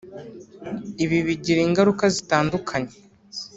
[1.03, 2.93] Ibi bigira ingaruka zitandukanye